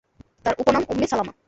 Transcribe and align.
তাঁর 0.45 0.55
উপনাম 0.59 0.83
উম্মে 0.89 1.07
সালামা। 1.07 1.33